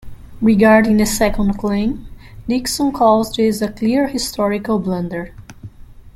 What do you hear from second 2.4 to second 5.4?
Dickson calls this a "clear historical blunder".